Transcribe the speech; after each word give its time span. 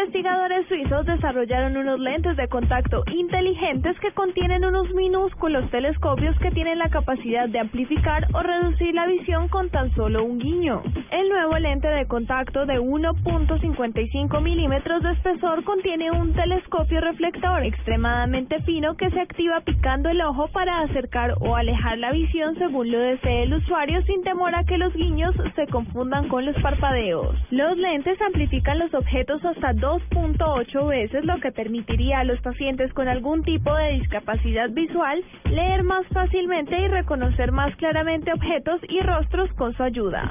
Investigadores 0.00 0.66
suizos 0.66 1.04
desarrollaron 1.04 1.76
unos 1.76 2.00
lentes 2.00 2.34
de 2.38 2.48
contacto 2.48 3.02
inteligentes 3.12 4.00
que 4.00 4.12
contienen 4.12 4.64
unos 4.64 4.90
minúsculos 4.94 5.70
telescopios 5.70 6.38
que 6.38 6.50
tienen 6.52 6.78
la 6.78 6.88
capacidad 6.88 7.46
de 7.50 7.58
amplificar 7.58 8.26
o 8.32 8.40
reducir 8.40 8.94
la 8.94 9.06
visión 9.06 9.48
con 9.48 9.68
tan 9.68 9.94
solo 9.94 10.24
un 10.24 10.38
guiño. 10.38 10.82
El 11.10 11.28
nuevo 11.28 11.58
lente 11.58 11.88
de 11.88 12.06
contacto 12.06 12.64
de 12.64 12.80
1.55 12.80 14.40
milímetros 14.40 15.02
de 15.02 15.12
espesor 15.12 15.64
contiene 15.64 16.10
un 16.10 16.32
telescopio 16.32 17.02
reflector 17.02 17.62
extremadamente 17.62 18.62
fino 18.62 18.96
que 18.96 19.10
se 19.10 19.20
activa 19.20 19.60
picando 19.60 20.08
el 20.08 20.22
ojo 20.22 20.48
para 20.48 20.80
acercar 20.80 21.34
o 21.40 21.56
alejar 21.56 21.98
la 21.98 22.12
visión 22.12 22.56
según 22.56 22.90
lo 22.90 23.00
desee 23.00 23.42
el 23.42 23.52
usuario 23.52 24.00
sin 24.06 24.22
temor 24.22 24.54
a 24.54 24.64
que 24.64 24.78
los 24.78 24.94
guiños 24.94 25.34
se 25.54 25.66
confundan 25.66 26.28
con 26.28 26.46
los 26.46 26.56
parpadeos. 26.62 27.36
Los 27.50 27.76
lentes 27.76 28.18
amplifican 28.22 28.78
los 28.78 28.94
objetos 28.94 29.44
hasta 29.44 29.74
2.8 29.90 30.86
veces, 30.86 31.24
lo 31.24 31.40
que 31.40 31.50
permitiría 31.50 32.20
a 32.20 32.24
los 32.24 32.40
pacientes 32.42 32.92
con 32.92 33.08
algún 33.08 33.42
tipo 33.42 33.74
de 33.74 33.94
discapacidad 33.94 34.70
visual 34.70 35.20
leer 35.46 35.82
más 35.82 36.06
fácilmente 36.12 36.78
y 36.78 36.86
reconocer 36.86 37.50
más 37.50 37.74
claramente 37.74 38.32
objetos 38.32 38.80
y 38.88 39.00
rostros 39.00 39.52
con 39.54 39.74
su 39.74 39.82
ayuda. 39.82 40.30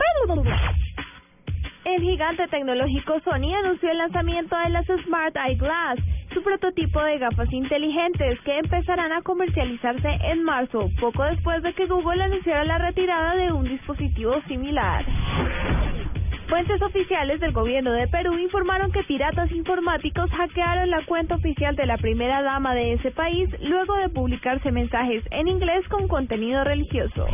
El 1.83 2.01
gigante 2.01 2.47
tecnológico 2.47 3.19
Sony 3.25 3.53
anunció 3.53 3.91
el 3.91 3.97
lanzamiento 3.97 4.55
de 4.57 4.69
las 4.69 4.85
Smart 4.85 5.35
Eyeglass, 5.35 5.99
su 6.33 6.41
prototipo 6.41 7.01
de 7.01 7.17
gafas 7.17 7.51
inteligentes 7.51 8.39
que 8.41 8.59
empezarán 8.59 9.11
a 9.11 9.21
comercializarse 9.23 10.07
en 10.23 10.43
marzo, 10.43 10.89
poco 11.01 11.23
después 11.25 11.61
de 11.63 11.73
que 11.73 11.85
Google 11.85 12.23
anunciara 12.23 12.63
la 12.63 12.77
retirada 12.77 13.35
de 13.35 13.51
un 13.51 13.65
dispositivo 13.65 14.39
similar. 14.47 15.03
Fuentes 16.49 16.81
oficiales 16.81 17.39
del 17.39 17.51
gobierno 17.51 17.91
de 17.91 18.07
Perú 18.07 18.35
informaron 18.39 18.91
que 18.91 19.03
piratas 19.03 19.51
informáticos 19.51 20.31
hackearon 20.31 20.89
la 20.89 21.05
cuenta 21.05 21.35
oficial 21.35 21.75
de 21.75 21.85
la 21.85 21.97
primera 21.97 22.41
dama 22.41 22.73
de 22.73 22.93
ese 22.93 23.11
país 23.11 23.47
luego 23.61 23.95
de 23.97 24.09
publicarse 24.09 24.71
mensajes 24.71 25.23
en 25.29 25.47
inglés 25.47 25.87
con 25.89 26.07
contenido 26.07 26.63
religioso. 26.63 27.27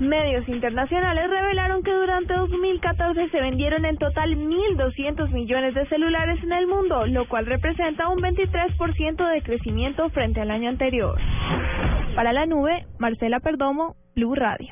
Medios 0.00 0.48
internacionales 0.48 1.30
revelaron 1.30 1.84
que 1.84 1.92
durante 1.92 2.34
2014 2.34 3.28
se 3.28 3.40
vendieron 3.40 3.84
en 3.84 3.96
total 3.98 4.36
1.200 4.36 5.30
millones 5.30 5.72
de 5.74 5.86
celulares 5.86 6.42
en 6.42 6.52
el 6.52 6.66
mundo, 6.66 7.06
lo 7.06 7.28
cual 7.28 7.46
representa 7.46 8.08
un 8.08 8.18
23% 8.18 9.32
de 9.32 9.42
crecimiento 9.42 10.10
frente 10.10 10.40
al 10.40 10.50
año 10.50 10.70
anterior. 10.70 11.20
Para 12.16 12.32
la 12.32 12.46
nube, 12.46 12.84
Marcela 12.98 13.38
Perdomo, 13.38 13.94
Blue 14.16 14.34
Radio. 14.34 14.68